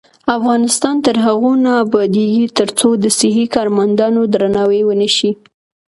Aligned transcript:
افغانستان 0.37 0.95
تر 1.05 1.15
هغو 1.25 1.51
نه 1.63 1.71
ابادیږي، 1.85 2.45
ترڅو 2.57 2.89
د 3.03 3.05
صحي 3.19 3.45
کارمندانو 3.55 4.21
درناوی 4.33 4.81
ونشي. 4.85 5.31